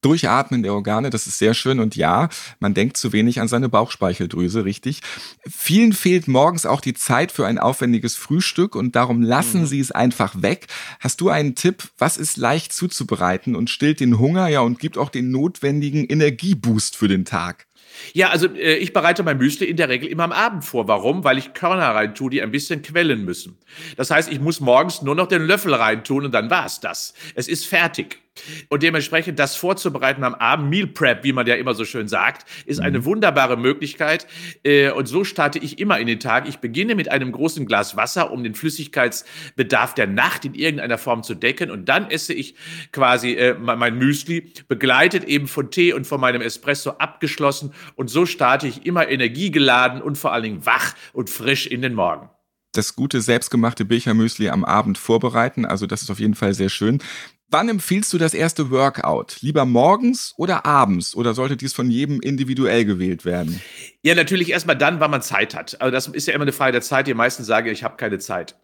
[0.00, 1.80] Durchatmen der Organe, das ist sehr schön.
[1.80, 2.28] Und ja,
[2.60, 5.00] man denkt zu wenig an seine Bauchspeicheldrüse, richtig.
[5.48, 9.66] Vielen fehlt morgens auch die Zeit für ein aufwendiges Frühstück und darum lassen mhm.
[9.66, 10.66] sie es einfach weg.
[11.00, 14.98] Hast du einen Tipp, was ist leicht zuzubereiten und stillt den Hunger, ja, und gibt
[14.98, 17.66] auch den notwendigen Energieboost für den Tag?
[18.12, 20.88] Ja, also äh, ich bereite mein Müsli in der Regel immer am Abend vor.
[20.88, 21.24] Warum?
[21.24, 23.58] Weil ich Körner reintue, die ein bisschen quellen müssen.
[23.96, 27.14] Das heißt, ich muss morgens nur noch den Löffel reintun und dann war's das.
[27.34, 28.20] Es ist fertig.
[28.68, 32.46] Und dementsprechend das vorzubereiten am Abend, Meal Prep, wie man ja immer so schön sagt,
[32.66, 33.04] ist eine mhm.
[33.04, 34.26] wunderbare Möglichkeit.
[34.64, 36.48] Äh, und so starte ich immer in den Tag.
[36.48, 41.22] Ich beginne mit einem großen Glas Wasser, um den Flüssigkeitsbedarf der Nacht in irgendeiner Form
[41.22, 41.70] zu decken.
[41.70, 42.54] Und dann esse ich
[42.92, 47.72] quasi äh, mein Müsli, begleitet eben von Tee und von meinem Espresso abgeschlossen.
[47.94, 51.94] Und so starte ich immer energiegeladen und vor allen Dingen wach und frisch in den
[51.94, 52.30] Morgen
[52.78, 55.64] das gute selbstgemachte Bilchermüsli am Abend vorbereiten.
[55.64, 57.02] Also das ist auf jeden Fall sehr schön.
[57.50, 59.38] Wann empfiehlst du das erste Workout?
[59.40, 61.14] Lieber morgens oder abends?
[61.14, 63.62] Oder sollte dies von jedem individuell gewählt werden?
[64.02, 65.80] Ja, natürlich erstmal dann, wann man Zeit hat.
[65.80, 67.06] Also das ist ja immer eine Frage der Zeit.
[67.06, 68.54] Die meisten sagen, ich habe keine Zeit.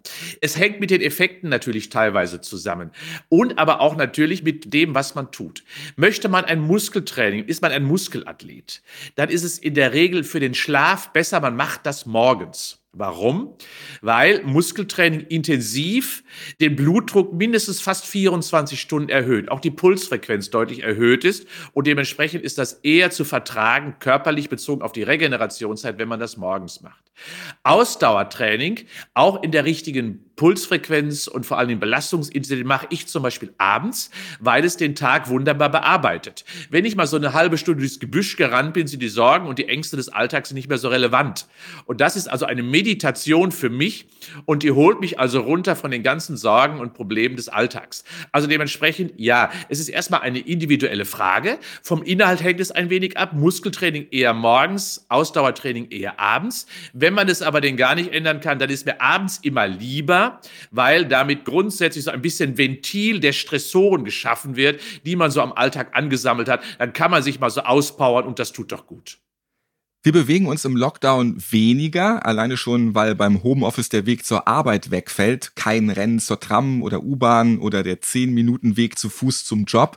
[0.42, 2.90] Es hängt mit den Effekten natürlich teilweise zusammen.
[3.31, 5.64] Und aber auch natürlich mit dem, was man tut.
[5.97, 8.83] Möchte man ein Muskeltraining, ist man ein Muskelathlet,
[9.14, 12.84] dann ist es in der Regel für den Schlaf besser, man macht das morgens.
[12.96, 13.54] Warum?
[14.02, 16.22] Weil Muskeltraining intensiv
[16.61, 22.44] den Blutdruck mindestens fast 24 Stunden erhöht, auch die Pulsfrequenz deutlich erhöht ist und dementsprechend
[22.44, 27.02] ist das eher zu vertragen, körperlich bezogen auf die Regenerationszeit, wenn man das morgens macht.
[27.64, 33.53] Ausdauertraining, auch in der richtigen Pulsfrequenz und vor allem den Belastungsintensität mache ich zum Beispiel
[33.59, 36.44] abends, weil es den Tag wunderbar bearbeitet.
[36.70, 39.59] Wenn ich mal so eine halbe Stunde durchs Gebüsch gerannt bin, sind die Sorgen und
[39.59, 41.47] die Ängste des Alltags nicht mehr so relevant.
[41.87, 44.07] Und das ist also eine Meditation für mich
[44.44, 48.05] und die holt mich also runter von den ganzen Sorgen und Problemen des Alltags.
[48.33, 51.59] Also dementsprechend, ja, es ist erstmal eine individuelle Frage.
[51.83, 53.33] Vom Inhalt hängt es ein wenig ab.
[53.33, 56.66] Muskeltraining eher morgens, Ausdauertraining eher abends.
[56.92, 60.24] Wenn man es aber den gar nicht ändern kann, dann ist mir abends immer lieber,
[60.71, 65.53] weil damit grundsätzlich so ein bisschen Ventil der Stressoren geschaffen wird, die man so am
[65.53, 66.63] Alltag angesammelt hat.
[66.79, 69.19] Dann kann man sich mal so auspowern und das tut doch gut.
[70.07, 74.91] Wir bewegen uns im Lockdown weniger, alleine schon, weil beim Homeoffice der Weg zur Arbeit
[74.91, 75.57] wegfällt.
[75.57, 79.97] Kein Rennen zur Tram oder U-Bahn oder der 10-Minuten-Weg zu Fuß zum Job.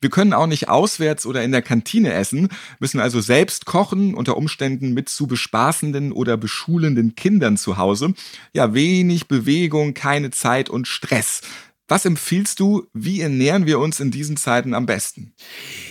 [0.00, 4.36] Wir können auch nicht auswärts oder in der Kantine essen, müssen also selbst kochen, unter
[4.36, 8.12] Umständen mit zu bespaßenden oder beschulenden Kindern zu Hause.
[8.52, 11.40] Ja, wenig Bewegung, keine Zeit und Stress.
[11.88, 12.88] Was empfiehlst du?
[12.94, 15.32] Wie ernähren wir uns in diesen Zeiten am besten?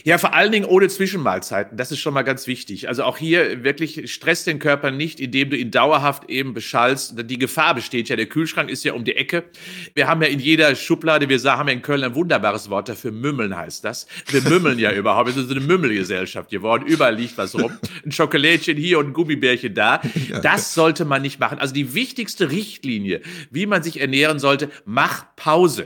[0.04, 1.78] Ja, vor allen Dingen ohne Zwischenmahlzeiten.
[1.78, 2.90] Das ist schon mal ganz wichtig.
[2.90, 7.14] Also auch hier wirklich stress den Körper nicht, indem du ihn dauerhaft eben beschallst.
[7.30, 8.18] Die Gefahr besteht ja.
[8.18, 9.46] Der Kühlschrank ist ja um die Ecke.
[9.94, 13.14] Wir haben ja in jeder Schublade, wir haben ja in Köln ein wunderbares Wort dafür.
[13.14, 14.06] Mümmeln heißt das.
[14.28, 15.28] Wir mümmeln ja überhaupt.
[15.28, 16.86] Wir sind so eine Mümmelgesellschaft geworden.
[16.86, 17.72] Überall liegt was rum.
[18.06, 20.02] Ein Schokolädchen hier und ein Gummibärchen da.
[20.42, 21.60] Das sollte man nicht machen.
[21.60, 25.85] Also die wichtigste Richtlinie, wie man sich ernähren sollte, mach Pause.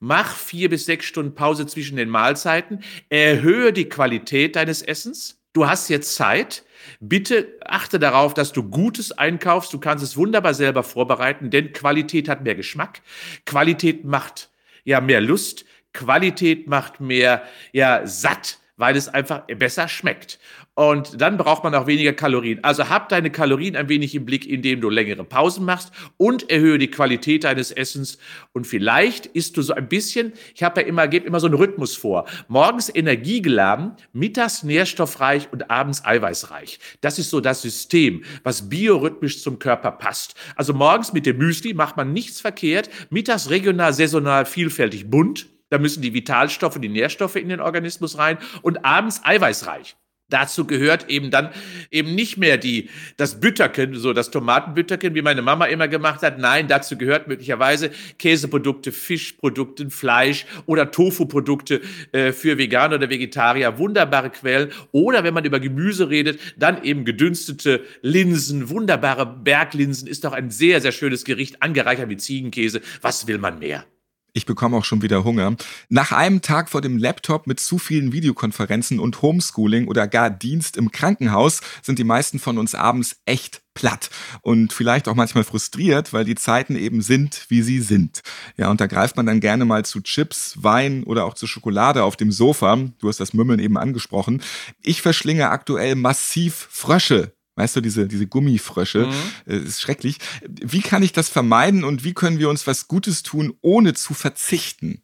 [0.00, 2.82] Mach vier bis sechs Stunden Pause zwischen den Mahlzeiten.
[3.08, 5.40] Erhöhe die Qualität deines Essens.
[5.52, 6.64] Du hast jetzt Zeit.
[7.00, 9.72] Bitte achte darauf, dass du Gutes einkaufst.
[9.72, 13.00] Du kannst es wunderbar selber vorbereiten, denn Qualität hat mehr Geschmack.
[13.44, 14.50] Qualität macht
[14.84, 15.64] ja mehr Lust.
[15.92, 20.38] Qualität macht mehr ja satt weil es einfach besser schmeckt.
[20.78, 22.62] Und dann braucht man auch weniger Kalorien.
[22.62, 26.78] Also hab deine Kalorien ein wenig im Blick, indem du längere Pausen machst und erhöhe
[26.78, 28.16] die Qualität deines Essens.
[28.52, 31.56] Und vielleicht isst du so ein bisschen, ich habe ja immer, gebe immer so einen
[31.56, 32.26] Rhythmus vor.
[32.46, 36.78] Morgens energiegeladen, mittags nährstoffreich und abends eiweißreich.
[37.00, 40.36] Das ist so das System, was biorhythmisch zum Körper passt.
[40.54, 45.76] Also morgens mit dem Müsli macht man nichts verkehrt, mittags regional, saisonal, vielfältig bunt da
[45.76, 49.96] müssen die Vitalstoffe, die Nährstoffe in den Organismus rein und abends eiweißreich.
[50.30, 51.50] Dazu gehört eben dann
[51.90, 56.38] eben nicht mehr die, das Bütterken, so das Tomatenbütterken, wie meine Mama immer gemacht hat.
[56.38, 61.80] Nein, dazu gehört möglicherweise Käseprodukte, Fischprodukte, Fleisch oder Tofu-Produkte
[62.12, 63.78] äh, für Veganer oder Vegetarier.
[63.78, 64.70] Wunderbare Quellen.
[64.92, 70.50] Oder wenn man über Gemüse redet, dann eben gedünstete Linsen, wunderbare Berglinsen ist doch ein
[70.50, 72.82] sehr, sehr schönes Gericht, angereichert mit Ziegenkäse.
[73.00, 73.86] Was will man mehr?
[74.32, 75.56] Ich bekomme auch schon wieder Hunger.
[75.88, 80.76] Nach einem Tag vor dem Laptop mit zu vielen Videokonferenzen und Homeschooling oder gar Dienst
[80.76, 84.10] im Krankenhaus sind die meisten von uns abends echt platt
[84.42, 88.22] und vielleicht auch manchmal frustriert, weil die Zeiten eben sind, wie sie sind.
[88.56, 92.02] Ja, und da greift man dann gerne mal zu Chips, Wein oder auch zu Schokolade
[92.02, 92.76] auf dem Sofa.
[92.98, 94.42] Du hast das Mümmeln eben angesprochen.
[94.82, 99.52] Ich verschlinge aktuell massiv Frösche Weißt du, diese, diese Gummifrösche, mhm.
[99.52, 100.18] äh, ist schrecklich.
[100.46, 104.14] Wie kann ich das vermeiden und wie können wir uns was Gutes tun, ohne zu
[104.14, 105.02] verzichten?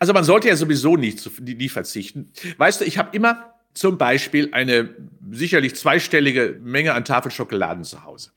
[0.00, 2.32] Also man sollte ja sowieso nicht, nie verzichten.
[2.56, 4.96] Weißt du, ich habe immer zum Beispiel eine
[5.30, 8.32] sicherlich zweistellige Menge an Tafelschokoladen zu Hause.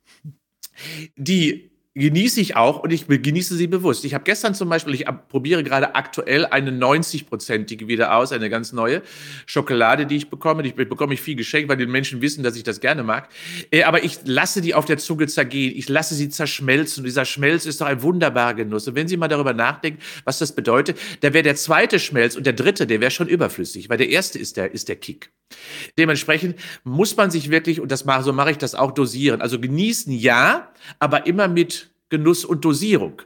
[1.15, 4.05] Die genieße ich auch und ich genieße sie bewusst.
[4.05, 8.71] Ich habe gestern zum Beispiel, ich probiere gerade aktuell eine 90-prozentige wieder aus, eine ganz
[8.71, 9.01] neue
[9.45, 10.63] Schokolade, die ich bekomme.
[10.63, 13.27] Die bekomme ich viel geschenkt, weil die Menschen wissen, dass ich das gerne mag.
[13.71, 15.73] Äh, aber ich lasse die auf der Zunge zergehen.
[15.75, 17.01] Ich lasse sie zerschmelzen.
[17.01, 18.87] Und dieser Schmelz ist doch ein wunderbarer Genuss.
[18.87, 22.45] Und wenn Sie mal darüber nachdenken, was das bedeutet, da wäre der zweite Schmelz und
[22.45, 25.31] der dritte, der wäre schon überflüssig, weil der erste ist der, ist der Kick.
[25.97, 29.41] Dementsprechend muss man sich wirklich, und das mache, so mache ich das auch, dosieren.
[29.41, 33.21] Also genießen ja, aber immer mit Genuss und Dosierung.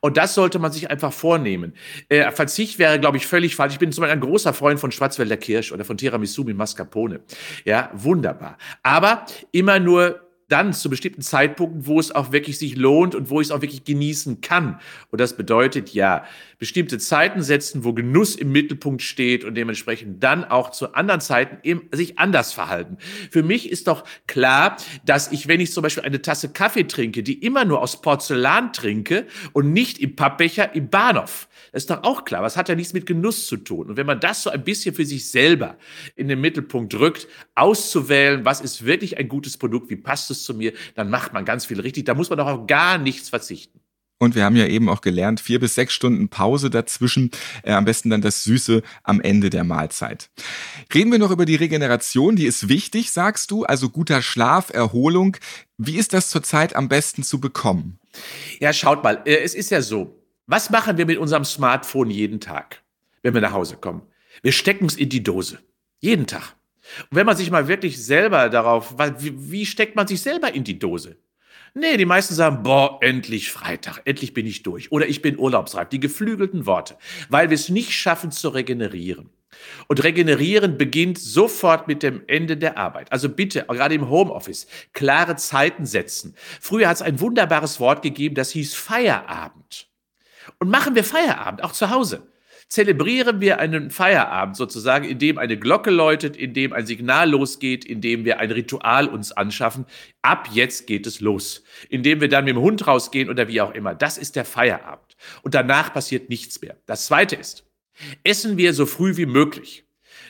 [0.00, 1.72] Und das sollte man sich einfach vornehmen.
[2.08, 3.74] Äh, Verzicht wäre, glaube ich, völlig falsch.
[3.74, 7.20] Ich bin zum Beispiel ein großer Freund von Schwarzwälder Kirsch oder von Tiramisu mit Mascarpone.
[7.64, 8.58] Ja, wunderbar.
[8.82, 13.40] Aber immer nur dann zu bestimmten Zeitpunkten, wo es auch wirklich sich lohnt und wo
[13.40, 14.78] ich es auch wirklich genießen kann.
[15.10, 16.24] Und das bedeutet ja,
[16.64, 21.58] bestimmte Zeiten setzen, wo Genuss im Mittelpunkt steht und dementsprechend dann auch zu anderen Zeiten
[21.62, 22.96] eben sich anders verhalten.
[23.30, 27.22] Für mich ist doch klar, dass ich, wenn ich zum Beispiel eine Tasse Kaffee trinke,
[27.22, 32.02] die immer nur aus Porzellan trinke und nicht im Pappbecher im Bahnhof, das ist doch
[32.02, 32.42] auch klar.
[32.42, 33.90] Was hat ja nichts mit Genuss zu tun?
[33.90, 35.76] Und wenn man das so ein bisschen für sich selber
[36.16, 40.54] in den Mittelpunkt rückt, auszuwählen, was ist wirklich ein gutes Produkt, wie passt es zu
[40.54, 42.06] mir, dann macht man ganz viel richtig.
[42.06, 43.83] Da muss man doch auf gar nichts verzichten.
[44.18, 47.30] Und wir haben ja eben auch gelernt, vier bis sechs Stunden Pause dazwischen,
[47.62, 50.30] äh, am besten dann das Süße am Ende der Mahlzeit.
[50.94, 55.36] Reden wir noch über die Regeneration, die ist wichtig, sagst du, also guter Schlaf, Erholung.
[55.76, 57.98] Wie ist das zurzeit am besten zu bekommen?
[58.60, 62.40] Ja, schaut mal, äh, es ist ja so, was machen wir mit unserem Smartphone jeden
[62.40, 62.82] Tag,
[63.22, 64.02] wenn wir nach Hause kommen?
[64.42, 65.58] Wir stecken es in die Dose.
[66.00, 66.54] Jeden Tag.
[67.10, 70.64] Und wenn man sich mal wirklich selber darauf, wie, wie steckt man sich selber in
[70.64, 71.16] die Dose?
[71.76, 74.92] Nee, die meisten sagen, boah, endlich Freitag, endlich bin ich durch.
[74.92, 75.88] Oder ich bin urlaubsreif.
[75.88, 76.96] Die geflügelten Worte.
[77.28, 79.30] Weil wir es nicht schaffen zu regenerieren.
[79.88, 83.10] Und regenerieren beginnt sofort mit dem Ende der Arbeit.
[83.10, 86.36] Also bitte, gerade im Homeoffice, klare Zeiten setzen.
[86.60, 89.88] Früher hat es ein wunderbares Wort gegeben, das hieß Feierabend.
[90.60, 92.26] Und machen wir Feierabend, auch zu Hause.
[92.68, 98.40] Zelebrieren wir einen Feierabend sozusagen, indem eine Glocke läutet, indem ein Signal losgeht, indem wir
[98.40, 99.86] ein Ritual uns anschaffen.
[100.22, 101.62] Ab jetzt geht es los.
[101.88, 103.94] Indem wir dann mit dem Hund rausgehen oder wie auch immer.
[103.94, 105.16] Das ist der Feierabend.
[105.42, 106.76] Und danach passiert nichts mehr.
[106.86, 107.64] Das zweite ist,
[108.24, 109.84] essen wir so früh wie möglich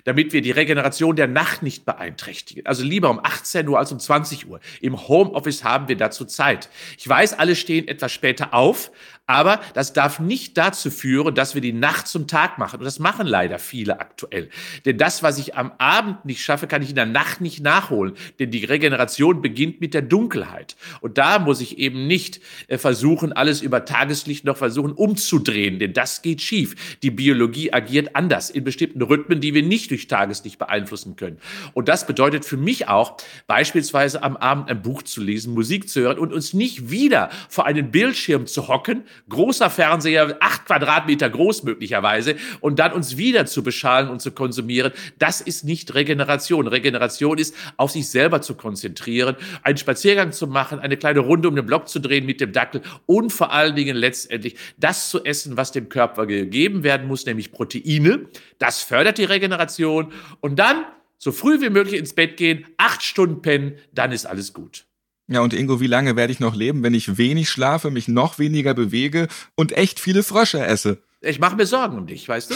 [0.04, 2.66] damit wir die Regeneration der Nacht nicht beeinträchtigen.
[2.66, 4.60] Also lieber um 18 Uhr als um 20 Uhr.
[4.80, 6.68] Im Homeoffice haben wir dazu Zeit.
[6.98, 8.92] Ich weiß, alle stehen etwas später auf,
[9.26, 12.80] Aber das darf nicht dazu führen, dass wir die Nacht zum Tag machen.
[12.80, 14.50] Und das machen leider viele aktuell.
[14.84, 18.14] Denn das, was ich am Abend nicht schaffe, kann ich in der Nacht nicht nachholen.
[18.38, 20.76] Denn die Regeneration beginnt mit der Dunkelheit.
[21.00, 25.78] Und da muss ich eben nicht äh, versuchen, alles über Tageslicht noch versuchen umzudrehen.
[25.78, 26.98] Denn das geht schief.
[27.02, 31.38] Die Biologie agiert anders in bestimmten Rhythmen, die wir nicht durch Tageslicht beeinflussen können.
[31.72, 36.02] Und das bedeutet für mich auch, beispielsweise am Abend ein Buch zu lesen, Musik zu
[36.02, 41.62] hören und uns nicht wieder vor einen Bildschirm zu hocken, großer Fernseher, acht Quadratmeter groß
[41.62, 44.92] möglicherweise, und dann uns wieder zu beschallen und zu konsumieren.
[45.18, 46.66] Das ist nicht Regeneration.
[46.66, 51.56] Regeneration ist, auf sich selber zu konzentrieren, einen Spaziergang zu machen, eine kleine Runde um
[51.56, 55.56] den Block zu drehen mit dem Dackel und vor allen Dingen letztendlich das zu essen,
[55.56, 58.26] was dem Körper gegeben werden muss, nämlich Proteine.
[58.58, 60.12] Das fördert die Regeneration.
[60.40, 60.84] Und dann
[61.18, 64.84] so früh wie möglich ins Bett gehen, acht Stunden pennen, dann ist alles gut.
[65.26, 68.38] Ja, und Ingo, wie lange werde ich noch leben, wenn ich wenig schlafe, mich noch
[68.38, 70.98] weniger bewege und echt viele Frösche esse?
[71.26, 72.54] Ich mache mir Sorgen um dich, weißt du?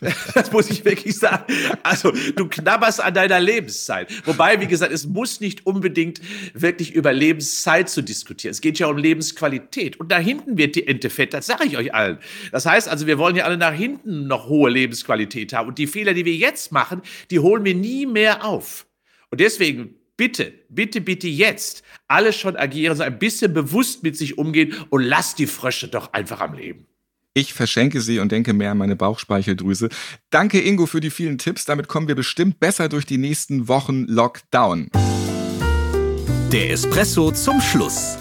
[0.34, 1.52] Das muss ich wirklich sagen.
[1.82, 4.08] Also, du knabberst an deiner Lebenszeit.
[4.26, 6.20] Wobei, wie gesagt, es muss nicht unbedingt
[6.54, 8.52] wirklich über Lebenszeit zu diskutieren.
[8.52, 9.98] Es geht ja um Lebensqualität.
[9.98, 12.18] Und da hinten wird die Ente fett, das sage ich euch allen.
[12.52, 15.68] Das heißt also, wir wollen ja alle nach hinten noch hohe Lebensqualität haben.
[15.68, 18.86] Und die Fehler, die wir jetzt machen, die holen wir nie mehr auf.
[19.30, 24.36] Und deswegen bitte, bitte, bitte jetzt alle schon agieren, so ein bisschen bewusst mit sich
[24.36, 26.86] umgehen und lasst die Frösche doch einfach am Leben.
[27.32, 29.88] Ich verschenke sie und denke mehr an meine Bauchspeicheldrüse.
[30.28, 31.64] Danke Ingo für die vielen Tipps.
[31.64, 34.90] Damit kommen wir bestimmt besser durch die nächsten Wochen Lockdown.
[36.52, 38.18] Der Espresso zum Schluss.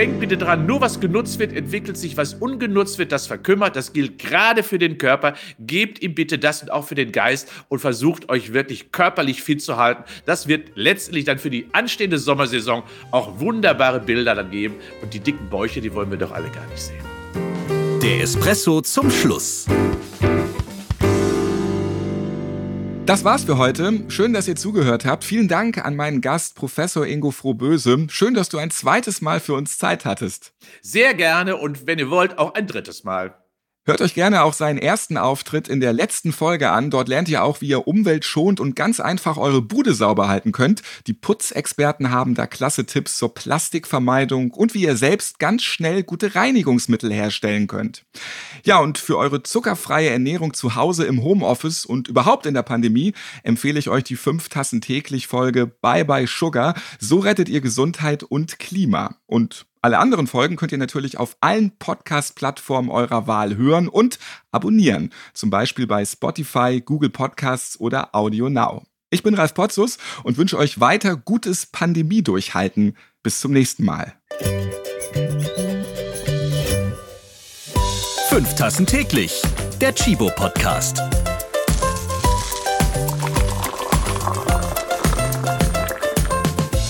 [0.00, 3.76] Denkt bitte dran, nur was genutzt wird, entwickelt sich, was ungenutzt wird, das verkümmert.
[3.76, 5.34] Das gilt gerade für den Körper.
[5.58, 9.60] Gebt ihm bitte das und auch für den Geist und versucht euch wirklich körperlich fit
[9.60, 10.04] zu halten.
[10.24, 14.76] Das wird letztendlich dann für die anstehende Sommersaison auch wunderbare Bilder dann geben.
[15.02, 18.00] Und die dicken Bäuche, die wollen wir doch alle gar nicht sehen.
[18.02, 19.66] Der Espresso zum Schluss.
[23.10, 24.04] Das war's für heute.
[24.06, 25.24] Schön, dass ihr zugehört habt.
[25.24, 28.06] Vielen Dank an meinen Gast, Professor Ingo Frohböse.
[28.08, 30.52] Schön, dass du ein zweites Mal für uns Zeit hattest.
[30.80, 33.34] Sehr gerne und wenn ihr wollt, auch ein drittes Mal.
[33.86, 36.90] Hört euch gerne auch seinen ersten Auftritt in der letzten Folge an.
[36.90, 40.82] Dort lernt ihr auch, wie ihr umweltschonend und ganz einfach eure Bude sauber halten könnt.
[41.06, 46.34] Die Putzexperten haben da klasse Tipps zur Plastikvermeidung und wie ihr selbst ganz schnell gute
[46.34, 48.04] Reinigungsmittel herstellen könnt.
[48.64, 53.14] Ja, und für eure zuckerfreie Ernährung zu Hause im Homeoffice und überhaupt in der Pandemie
[53.44, 56.74] empfehle ich euch die 5 Tassen täglich Folge Bye Bye Sugar.
[56.98, 59.16] So rettet ihr Gesundheit und Klima.
[59.24, 64.18] Und alle anderen Folgen könnt ihr natürlich auf allen Podcast-Plattformen eurer Wahl hören und
[64.52, 65.12] abonnieren.
[65.32, 68.82] Zum Beispiel bei Spotify, Google Podcasts oder Audio Now.
[69.10, 72.96] Ich bin Ralf Potzus und wünsche euch weiter gutes Pandemie-Durchhalten.
[73.22, 74.14] Bis zum nächsten Mal.
[78.28, 79.42] Fünf Tassen täglich.
[79.80, 81.02] Der Chibo Podcast.